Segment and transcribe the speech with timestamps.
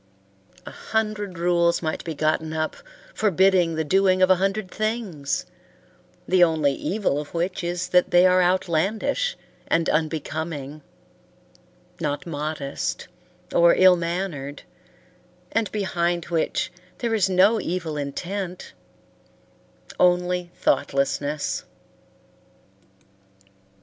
[0.65, 2.75] A hundred rules might be gotten up
[3.13, 5.45] forbidding the doing of a hundred things,
[6.27, 9.37] the only evil of which is that they are outlandish
[9.67, 10.81] and unbecoming;
[11.99, 13.09] not modest,
[13.53, 14.63] or ill mannered,
[15.51, 18.73] and behind which there is no evil intent
[19.99, 21.63] only thoughtlessness.